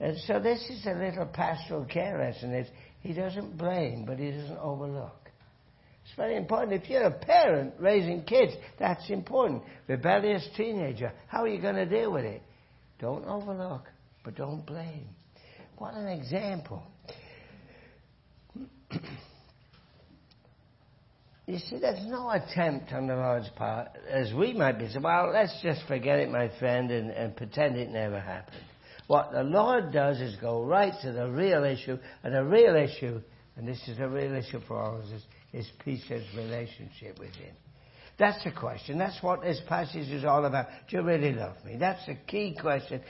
[0.00, 2.66] And so this is a little pastoral care lesson.
[3.00, 5.21] He doesn't blame, but he doesn't overlook.
[6.04, 6.82] It's very important.
[6.82, 9.62] If you're a parent raising kids, that's important.
[9.86, 12.42] Rebellious teenager, how are you going to deal with it?
[12.98, 13.84] Don't overlook,
[14.24, 15.08] but don't blame.
[15.78, 16.82] What an example.
[21.46, 25.30] you see, there's no attempt on the Lord's part, as we might be, saying, well,
[25.32, 28.56] let's just forget it, my friend, and, and pretend it never happened.
[29.06, 33.20] What the Lord does is go right to the real issue, and the real issue,
[33.56, 37.54] and this is a real issue for all of us, is Peter's relationship with Him.
[38.18, 38.98] That's the question.
[38.98, 40.66] That's what this passage is all about.
[40.88, 41.76] Do you really love me?
[41.76, 43.00] That's the key question.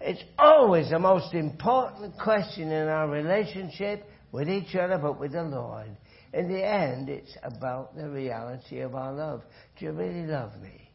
[0.00, 5.42] It's always the most important question in our relationship with each other, but with the
[5.42, 5.96] Lord.
[6.32, 9.42] In the end, it's about the reality of our love.
[9.78, 10.90] Do you really love me?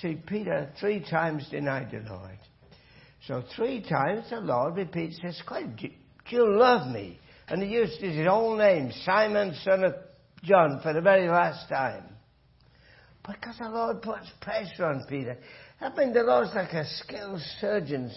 [0.00, 2.38] See, Peter three times denied the Lord.
[3.26, 5.76] So three times the Lord repeats this question.
[5.76, 7.18] Do you love me?
[7.50, 9.94] And he used his own name, Simon, son of
[10.44, 12.04] John, for the very last time.
[13.26, 15.36] Because the Lord puts pressure on Peter.
[15.80, 18.10] I mean, the Lord's like a skilled surgeon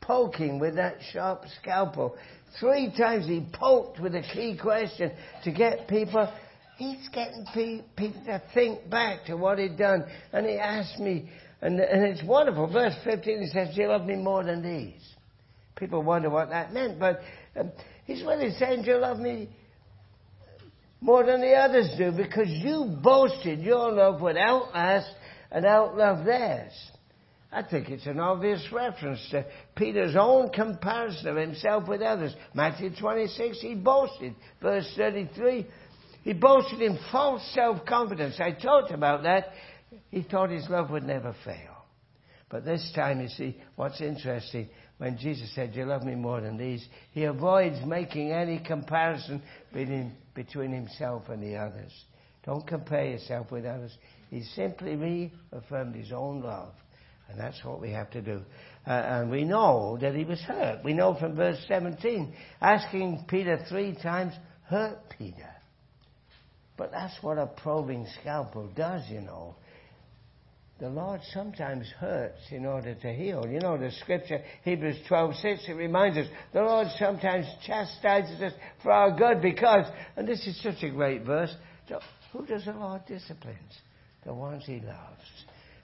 [0.00, 2.16] poking with that sharp scalpel.
[2.60, 5.12] Three times he poked with a key question
[5.44, 6.30] to get people.
[6.76, 7.46] He's getting
[7.96, 10.04] people to think back to what he'd done.
[10.32, 11.30] And he asked me,
[11.62, 12.70] and, and it's wonderful.
[12.70, 15.00] Verse 15, he says, you love me more than these?
[15.76, 17.20] People wonder what that meant, but
[17.58, 17.72] um,
[18.04, 19.48] he's really saying, you love me
[21.00, 22.12] more than the others do?
[22.12, 25.12] Because you boasted your love would outlast
[25.50, 26.72] and outlove theirs.
[27.50, 29.44] I think it's an obvious reference to
[29.76, 32.34] Peter's own comparison of himself with others.
[32.54, 34.34] Matthew 26, he boasted.
[34.62, 35.66] Verse 33,
[36.24, 38.36] he boasted in false self-confidence.
[38.40, 39.48] I talked about that
[40.10, 41.84] he thought his love would never fail.
[42.48, 46.56] But this time, you see, what's interesting, when Jesus said, You love me more than
[46.56, 51.92] these, he avoids making any comparison between, between himself and the others.
[52.44, 53.92] Don't compare yourself with others.
[54.30, 56.72] He simply reaffirmed his own love.
[57.28, 58.42] And that's what we have to do.
[58.86, 60.84] Uh, and we know that he was hurt.
[60.84, 65.50] We know from verse 17, asking Peter three times, hurt Peter.
[66.76, 69.56] But that's what a probing scalpel does, you know
[70.82, 73.46] the Lord sometimes hurts in order to heal.
[73.48, 78.52] You know, the scripture, Hebrews 12, 6, it reminds us, the Lord sometimes chastises us
[78.82, 81.54] for our good because, and this is such a great verse,
[81.88, 82.00] so
[82.32, 83.78] who does the Lord disciplines?
[84.26, 85.22] The ones he loves.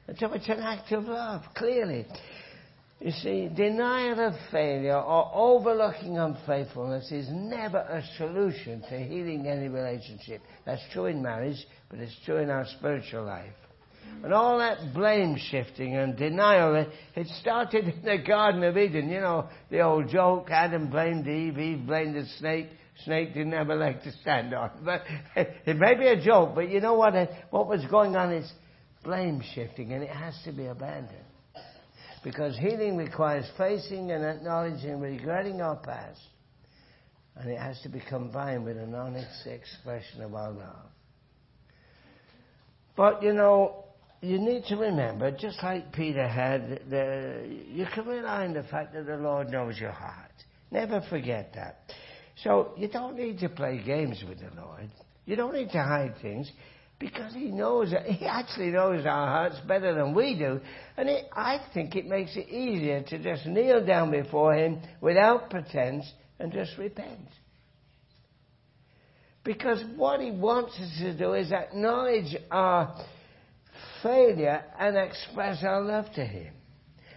[0.09, 2.05] And so it's an act of love, clearly.
[2.99, 9.69] You see, denial of failure or overlooking unfaithfulness is never a solution to healing any
[9.69, 10.43] relationship.
[10.67, 13.55] That's true in marriage, but it's true in our spiritual life.
[14.23, 19.09] And all that blame shifting and denial, it started in the Garden of Eden.
[19.09, 22.68] You know, the old joke, Adam blamed Eve, Eve blamed the snake.
[23.05, 24.71] Snake didn't have a leg to stand on.
[24.85, 25.03] But
[25.37, 27.14] it may be a joke, but you know what?
[27.51, 28.51] What was going on is
[29.05, 31.25] blame shifting, and it has to be abandoned.
[32.25, 36.21] Because healing requires facing and acknowledging regretting our past.
[37.37, 40.87] And it has to be combined with an honest expression of our love.
[42.97, 43.85] But, you know,
[44.20, 48.94] you need to remember, just like Peter had, the, you can rely on the fact
[48.94, 50.33] that the Lord knows your heart.
[50.70, 51.81] Never forget that.
[52.42, 54.90] So you don't need to play games with the Lord.
[55.24, 56.50] You don't need to hide things
[56.98, 60.61] because He knows, He actually knows our hearts better than we do.
[60.96, 65.50] And it, I think it makes it easier to just kneel down before Him without
[65.50, 67.28] pretense and just repent.
[69.44, 72.96] Because what He wants us to do is acknowledge our
[74.03, 76.53] failure and express our love to Him.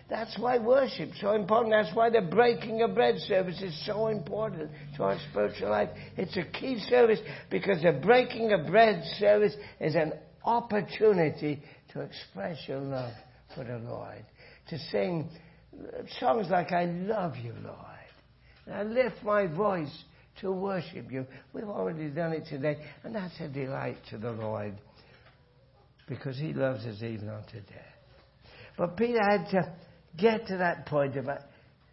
[0.09, 1.71] That's why worship's so important.
[1.71, 5.89] That's why the breaking of bread service is so important to our spiritual life.
[6.17, 10.11] It's a key service because the breaking of bread service is an
[10.43, 11.63] opportunity
[11.93, 13.13] to express your love
[13.55, 14.25] for the Lord.
[14.69, 15.29] To sing
[16.19, 17.77] songs like I love you, Lord.
[18.65, 19.95] And I lift my voice
[20.41, 21.25] to worship you.
[21.53, 24.73] We've already done it today, and that's a delight to the Lord
[26.07, 27.91] because he loves us even unto death.
[28.77, 29.73] But Peter had to
[30.17, 31.39] get to that point about,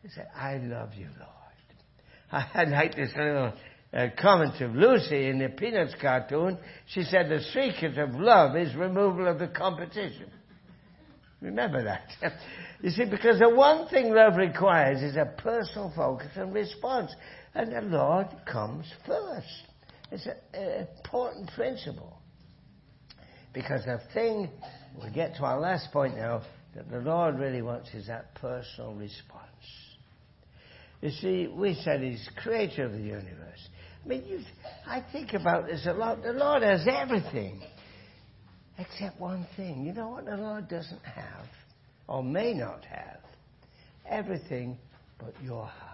[0.02, 2.44] he said, I love you, Lord.
[2.54, 3.52] I like this little
[3.92, 6.58] uh, comment of Lucy in the Peanuts cartoon.
[6.86, 10.30] She said, the secret of love is removal of the competition.
[11.40, 12.08] Remember that.
[12.82, 17.14] you see, because the one thing love requires is a personal focus and response.
[17.54, 19.46] And the Lord comes first.
[20.10, 22.17] It's an important principle.
[23.58, 24.48] Because the thing,
[25.02, 26.42] we get to our last point now,
[26.76, 29.42] that the Lord really wants is that personal response.
[31.02, 33.68] You see, we said He's creator of the universe.
[34.04, 34.46] I mean,
[34.86, 36.22] I think about this a lot.
[36.22, 37.60] The Lord has everything
[38.78, 39.84] except one thing.
[39.84, 41.46] You know what the Lord doesn't have,
[42.06, 43.18] or may not have?
[44.08, 44.78] Everything
[45.18, 45.87] but your heart.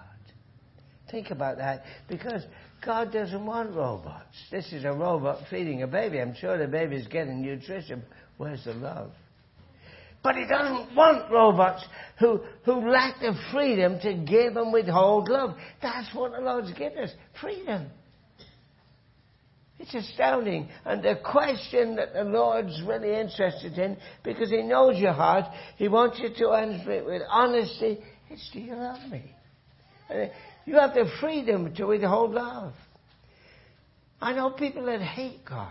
[1.10, 2.42] Think about that because
[2.84, 4.36] God doesn't want robots.
[4.50, 6.20] This is a robot feeding a baby.
[6.20, 8.02] I'm sure the baby's getting nutrition.
[8.36, 9.10] Where's the love?
[10.22, 11.84] But he doesn't want robots
[12.18, 15.54] who, who lack the freedom to give and withhold love.
[15.82, 17.90] That's what the Lord's given us freedom.
[19.78, 20.68] It's astounding.
[20.86, 25.44] And the question that the Lord's really interested in, because He knows your heart,
[25.76, 27.98] He wants you to answer it with honesty,
[28.30, 29.30] is do you love me?
[30.66, 32.72] You have the freedom to withhold love.
[34.20, 35.68] I know people that hate God.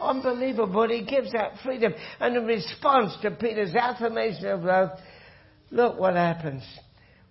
[0.00, 1.94] Unbelievable, but he gives that freedom.
[2.20, 4.90] And in response to Peter's affirmation of love,
[5.70, 6.62] look what happens.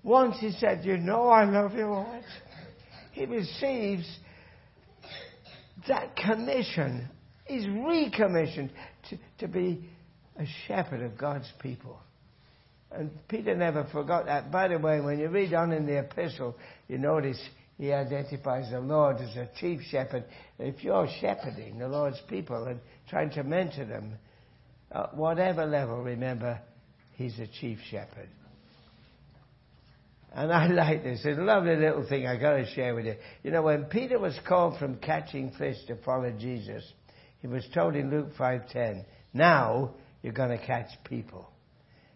[0.04, 2.24] Once he said, You know I love you, Lord.
[3.12, 4.06] He receives
[5.88, 7.10] that commission.
[7.46, 8.72] He's recommissioned
[9.10, 9.88] to, to be
[10.38, 12.00] a shepherd of God's people.
[12.96, 14.52] And Peter never forgot that.
[14.52, 16.56] By the way, when you read on in the epistle,
[16.88, 17.40] you notice
[17.78, 20.24] he identifies the Lord as a chief shepherd.
[20.60, 22.80] If you're shepherding the Lord's people and
[23.10, 24.14] trying to mentor them,
[24.92, 26.60] at whatever level, remember,
[27.16, 28.30] he's a chief shepherd.
[30.34, 31.22] And I like this.
[31.24, 33.16] It's a lovely little thing I got to share with you.
[33.44, 36.84] You know, when Peter was called from catching fish to follow Jesus,
[37.42, 41.50] he was told in Luke 5:10, "Now you're going to catch people."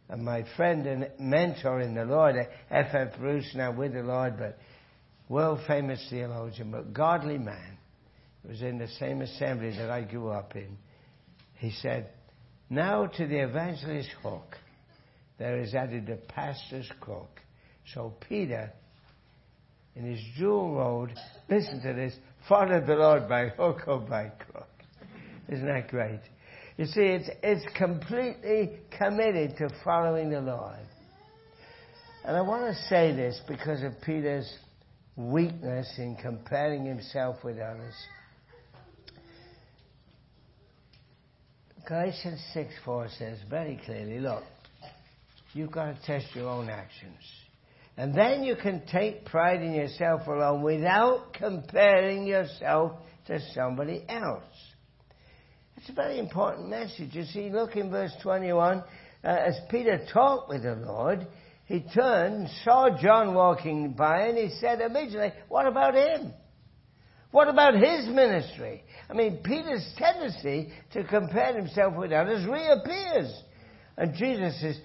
[0.10, 2.88] And my friend and mentor in the Lord, F.
[2.94, 3.18] F.
[3.20, 4.58] Bruce, now with the Lord, but
[5.28, 7.78] world famous theologian, but godly man,
[8.48, 10.78] was in the same assembly that I grew up in.
[11.56, 12.10] He said,
[12.70, 14.56] Now to the evangelist's hook,
[15.38, 17.40] there is added the pastor's crook.
[17.94, 18.72] So Peter,
[19.96, 21.14] in his dual road,
[21.50, 22.14] listen to this,
[22.48, 24.68] followed the Lord by hook or by crook.
[25.48, 26.22] Isn't that great?
[26.80, 30.80] You see, it's, it's completely committed to following the Lord.
[32.24, 34.50] And I want to say this because of Peter's
[35.18, 37.94] weakness in comparing himself with others.
[41.86, 44.44] Galatians 6 4 says very clearly look,
[45.52, 47.20] you've got to test your own actions.
[47.98, 52.94] And then you can take pride in yourself alone without comparing yourself
[53.28, 54.46] to somebody else.
[55.80, 57.12] It's a very important message.
[57.14, 58.80] You see, look in verse 21.
[58.80, 61.26] Uh, as Peter talked with the Lord,
[61.68, 66.34] he turned, saw John walking by, and he said immediately, What about him?
[67.32, 68.84] What about his ministry?
[69.10, 73.34] I mean, Peter's tendency to compare himself with others reappears.
[73.96, 74.78] And Jesus is,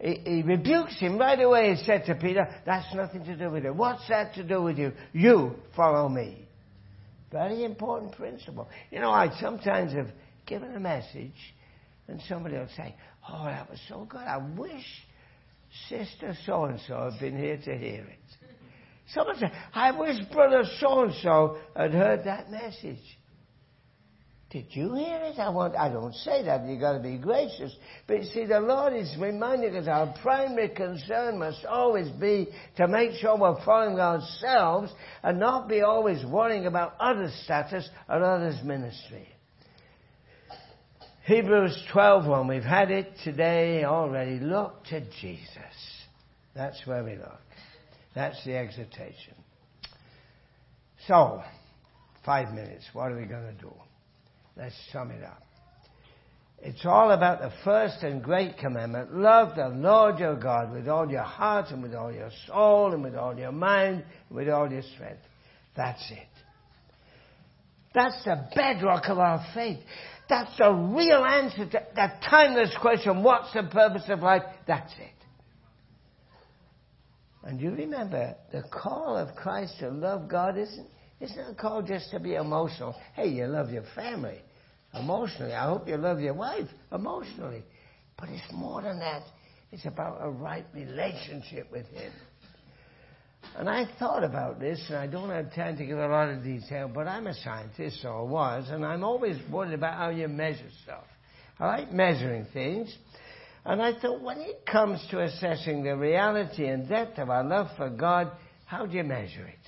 [0.00, 1.74] he, he, rebukes him right away.
[1.74, 3.74] He said to Peter, That's nothing to do with it.
[3.74, 4.92] What's that to do with you?
[5.14, 6.46] You follow me.
[7.30, 8.68] Very important principle.
[8.90, 10.08] You know, I sometimes have
[10.52, 11.54] given a message,
[12.08, 12.94] and somebody will say,
[13.26, 14.20] Oh, that was so good.
[14.20, 14.84] I wish
[15.88, 18.18] Sister so and so had been here to hear it.
[19.14, 23.00] Someone said, I wish Brother so and so had heard that message.
[24.50, 25.38] Did you hear it?
[25.38, 26.66] I want, I don't say that.
[26.66, 27.74] You've got to be gracious.
[28.06, 32.86] But you see, the Lord is reminding us our primary concern must always be to
[32.86, 34.92] make sure we're following ourselves
[35.22, 39.31] and not be always worrying about others' status or others' ministry.
[41.24, 42.48] Hebrews 12:1.
[42.48, 44.40] We've had it today already.
[44.40, 46.04] Look to Jesus.
[46.54, 47.40] That's where we look.
[48.14, 49.34] That's the exhortation.
[51.06, 51.42] So,
[52.24, 52.84] five minutes.
[52.92, 53.72] What are we going to do?
[54.56, 55.42] Let's sum it up.
[56.60, 59.14] It's all about the first and great commandment.
[59.14, 63.02] Love the Lord your God with all your heart and with all your soul and
[63.02, 65.22] with all your mind and with all your strength.
[65.76, 66.31] That's it.
[67.94, 69.78] That's the bedrock of our faith.
[70.28, 74.42] That's the real answer to that timeless question, what's the purpose of life?
[74.66, 75.08] That's it.
[77.44, 80.86] And you remember, the call of Christ to love God isn't,
[81.20, 82.94] it's not called just to be emotional.
[83.14, 84.38] Hey, you love your family
[84.94, 85.52] emotionally.
[85.52, 87.64] I hope you love your wife emotionally.
[88.18, 89.22] But it's more than that.
[89.72, 92.12] It's about a right relationship with Him.
[93.56, 96.42] And I thought about this, and I don't have time to give a lot of
[96.42, 100.68] detail, but I'm a scientist, or was, and I'm always worried about how you measure
[100.84, 101.04] stuff.
[101.58, 102.94] I like measuring things.
[103.64, 107.68] And I thought, when it comes to assessing the reality and depth of our love
[107.76, 108.32] for God,
[108.64, 109.58] how do you measure it?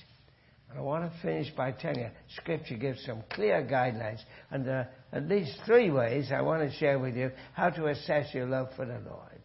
[0.69, 4.19] And I want to finish by telling you, Scripture gives some clear guidelines,
[4.51, 7.85] and there are at least three ways I want to share with you how to
[7.87, 9.41] assess your love for the Lord.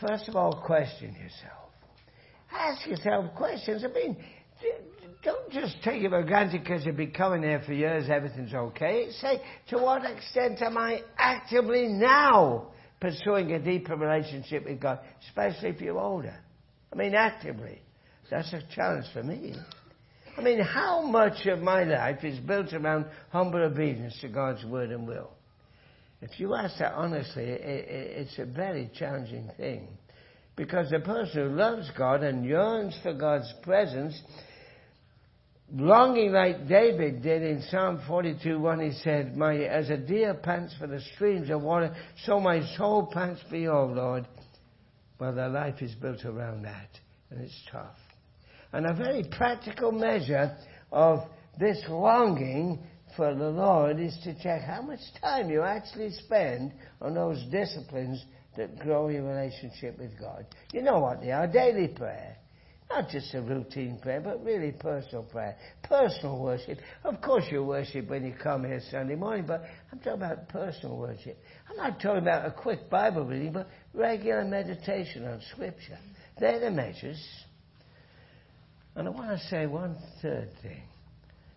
[0.00, 1.65] First of all, question yourself.
[2.58, 3.84] Ask yourself questions.
[3.84, 4.16] I mean,
[5.22, 9.08] don't just take it for granted because you've been coming here for years, everything's okay.
[9.20, 12.68] Say, to what extent am I actively now
[13.00, 16.36] pursuing a deeper relationship with God, especially if you're older?
[16.92, 17.82] I mean, actively.
[18.30, 19.54] That's a challenge for me.
[20.36, 24.90] I mean, how much of my life is built around humble obedience to God's word
[24.90, 25.30] and will?
[26.20, 29.88] If you ask that honestly, it's a very challenging thing.
[30.56, 34.18] Because the person who loves God and yearns for God's presence,
[35.70, 40.74] longing like David did in Psalm 42, 1, he said, my, As a deer pants
[40.78, 41.94] for the streams of water,
[42.24, 44.26] so my soul pants for you, O Lord.
[45.20, 46.88] Well, their life is built around that,
[47.30, 47.96] and it's tough.
[48.72, 50.56] And a very practical measure
[50.90, 51.20] of
[51.58, 52.78] this longing
[53.16, 58.22] for the Lord is to check how much time you actually spend on those disciplines
[58.56, 60.46] that grow your relationship with God.
[60.72, 62.36] You know what they are daily prayer.
[62.90, 65.56] Not just a routine prayer, but really personal prayer.
[65.82, 66.78] Personal worship.
[67.02, 70.96] Of course you worship when you come here Sunday morning, but I'm talking about personal
[70.96, 71.36] worship.
[71.68, 75.98] I'm not talking about a quick Bible reading, but regular meditation on Scripture.
[76.38, 77.20] They're the measures.
[78.94, 80.82] And I want to say one third thing.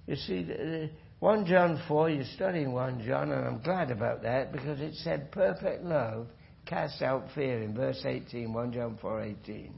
[0.08, 0.90] You see,
[1.20, 5.32] 1 John 4, you're studying 1 John, and I'm glad about that because it said
[5.32, 6.28] perfect love
[6.70, 9.74] casts out fear in verse 18, 1 John 4 18.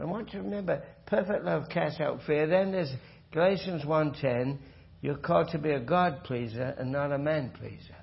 [0.00, 2.46] I want you to remember, perfect love casts out fear.
[2.46, 2.92] Then there's
[3.32, 4.56] Galatians 1.10,
[5.02, 7.96] you're called to be a God pleaser and not a man pleaser.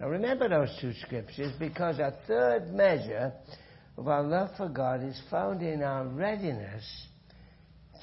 [0.00, 3.32] Now remember those two scriptures because a third measure
[3.96, 6.84] of our love for God is found in our readiness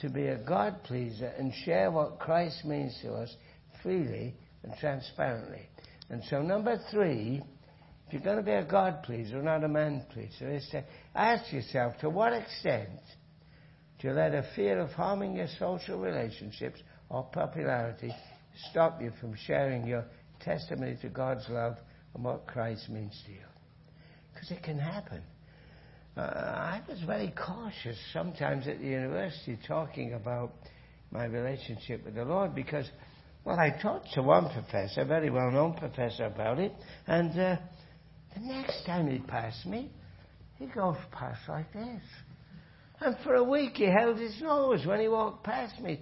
[0.02, 3.36] to be a God pleaser and share what Christ means to us
[3.82, 5.68] freely and transparently.
[6.10, 7.44] And so, number three,
[8.14, 10.84] you're going to be a God pleaser, not a man pleaser, is to
[11.16, 12.90] ask yourself to what extent
[14.00, 18.14] do you let a fear of harming your social relationships or popularity
[18.70, 20.06] stop you from sharing your
[20.40, 21.78] testimony to God's love
[22.14, 23.46] and what Christ means to you?
[24.34, 25.22] Because it can happen.
[26.16, 30.54] Uh, I was very cautious sometimes at the university talking about
[31.10, 32.88] my relationship with the Lord because,
[33.46, 36.74] well, I talked to one professor, a very well known professor, about it,
[37.08, 37.56] and uh,
[38.36, 39.90] the next time he passed me,
[40.58, 42.02] he goes past like this.
[43.00, 46.00] And for a week he held his nose when he walked past me.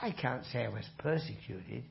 [0.00, 1.84] I can't say I was persecuted,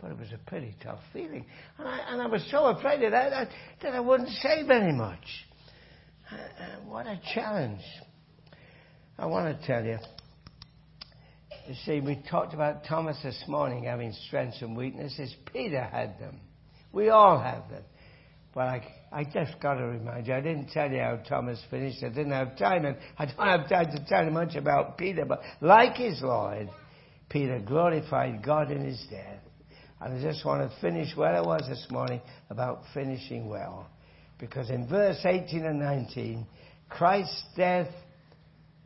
[0.00, 1.44] but it was a pretty tough feeling.
[1.78, 3.48] And I, and I was so afraid of that, that
[3.82, 5.24] that I wouldn't say very much.
[6.30, 6.36] Uh,
[6.86, 7.82] what a challenge.
[9.18, 9.98] I want to tell you.
[11.68, 15.32] You see, we talked about Thomas this morning having strengths and weaknesses.
[15.52, 16.40] Peter had them.
[16.92, 17.84] We all have them.
[18.52, 22.02] But I, I just got to remind you, I didn't tell you how Thomas finished.
[22.02, 25.26] I didn't have time, and I don't have time to tell you much about Peter.
[25.26, 26.70] But like his Lord,
[27.28, 29.40] Peter glorified God in his death.
[30.00, 33.88] And I just want to finish where I was this morning about finishing well.
[34.38, 36.46] Because in verse 18 and 19,
[36.88, 37.88] Christ's death,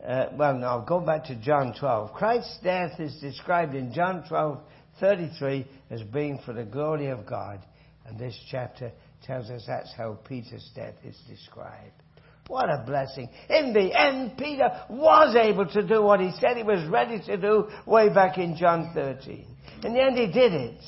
[0.05, 2.13] uh, well, no, I'll go back to John 12.
[2.13, 4.59] Christ's death is described in John 12,
[4.99, 7.65] 33 as being for the glory of God.
[8.05, 8.91] And this chapter
[9.23, 12.03] tells us that's how Peter's death is described.
[12.47, 13.29] What a blessing.
[13.49, 17.37] In the end, Peter was able to do what he said he was ready to
[17.37, 19.45] do way back in John 13.
[19.83, 20.81] In the end, he did it.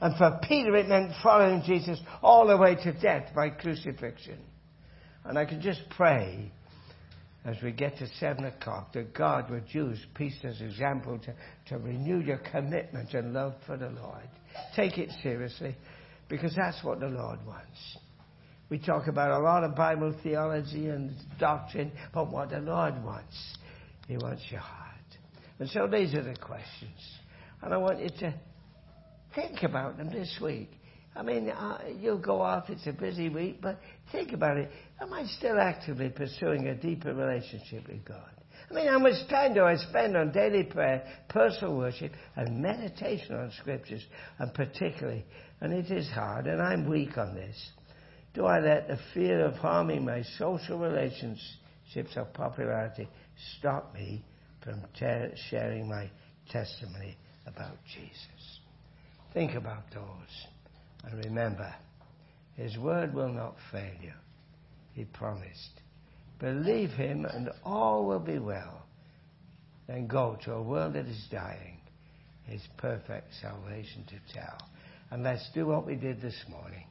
[0.00, 4.38] And for Peter, it meant following Jesus all the way to death by crucifixion.
[5.24, 6.50] And I can just pray
[7.44, 11.34] as we get to seven o'clock that God would use Peter's example to,
[11.68, 14.28] to renew your commitment and love for the Lord.
[14.76, 15.76] Take it seriously
[16.30, 17.98] because that's what the Lord wants.
[18.70, 23.58] We talk about a lot of Bible theology and doctrine, but what the Lord wants,
[24.06, 24.86] He wants your heart.
[25.58, 27.18] And so these are the questions.
[27.60, 28.34] And I want you to
[29.34, 30.70] think about them this week.
[31.16, 33.80] I mean, uh, you'll go off, it's a busy week, but
[34.12, 34.70] think about it.
[35.00, 38.39] Am I still actively pursuing a deeper relationship with God?
[38.70, 43.34] I mean, how much time do I spend on daily prayer, personal worship, and meditation
[43.34, 44.04] on scriptures,
[44.38, 45.24] and particularly,
[45.60, 47.70] and it is hard, and I'm weak on this,
[48.32, 53.08] do I let the fear of harming my social relationships or popularity
[53.58, 54.24] stop me
[54.62, 56.08] from ter- sharing my
[56.48, 57.16] testimony
[57.46, 58.60] about Jesus?
[59.34, 60.46] Think about those.
[61.04, 61.74] And remember,
[62.54, 64.12] His word will not fail you.
[64.92, 65.80] He promised.
[66.40, 68.86] Believe Him and all will be well.
[69.86, 71.78] Then go to a world that is dying,
[72.44, 74.58] His perfect salvation to tell.
[75.10, 76.84] And let's do what we did this morning.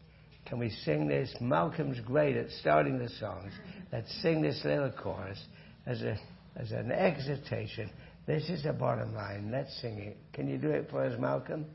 [0.46, 1.34] Can we sing this?
[1.40, 3.54] Malcolm's great at starting the songs.
[3.92, 5.42] Let's sing this little chorus
[5.86, 6.18] as, a,
[6.56, 7.90] as an exhortation.
[8.26, 9.50] This is the bottom line.
[9.52, 10.18] Let's sing it.
[10.34, 11.66] Can you do it for us, Malcolm?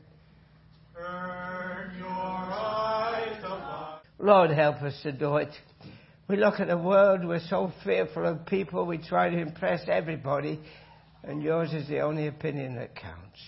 [4.19, 5.49] Lord, help us to do it.
[6.27, 10.59] We look at the world, we're so fearful of people, we try to impress everybody,
[11.23, 13.39] and yours is the only opinion that counts.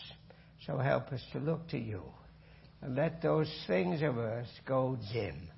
[0.68, 2.04] So help us to look to you
[2.82, 5.50] and let those things of us go dim.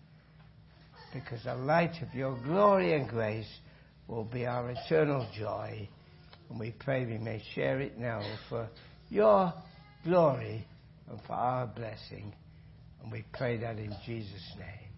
[1.13, 3.49] Because the light of your glory and grace
[4.07, 5.89] will be our eternal joy.
[6.49, 8.70] And we pray we may share it now for
[9.09, 9.53] your
[10.05, 10.65] glory
[11.09, 12.34] and for our blessing.
[13.01, 14.88] And we pray that in Jesus' name.